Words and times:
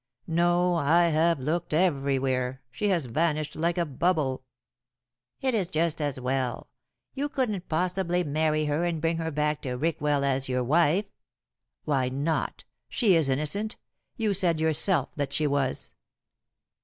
"No; 0.25 0.73
I 0.77 1.09
have 1.09 1.39
looked 1.39 1.75
everywhere. 1.75 2.63
She 2.71 2.87
has 2.89 3.05
vanished 3.05 3.55
like 3.55 3.77
a 3.77 3.85
bubble." 3.85 4.41
"It 5.41 5.53
is 5.53 5.67
just 5.67 6.01
as 6.01 6.19
well. 6.19 6.71
You 7.13 7.29
couldn't 7.29 7.69
possibly 7.69 8.23
marry 8.23 8.65
her 8.65 8.83
and 8.83 8.99
bring 8.99 9.17
her 9.17 9.29
back 9.29 9.61
to 9.61 9.75
Rickwell 9.77 10.23
as 10.23 10.49
your 10.49 10.63
wife." 10.63 11.05
"Why 11.85 12.09
not? 12.09 12.63
She 12.89 13.13
is 13.15 13.29
innocent. 13.29 13.77
You 14.17 14.33
said 14.33 14.59
yourself 14.59 15.09
that 15.17 15.33
she 15.33 15.45
was." 15.45 15.93